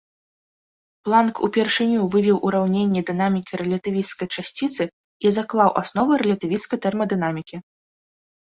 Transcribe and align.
Планк 1.09 1.35
упершыню 1.47 1.99
вывеў 2.13 2.37
ураўненні 2.49 3.03
дынамікі 3.09 3.53
рэлятывісцкай 3.63 4.27
часціцы 4.39 4.83
і 5.27 5.35
заклаў 5.39 5.69
асновы 5.83 6.11
рэлятывісцкай 6.23 6.77
тэрмадынамікі. 6.89 7.55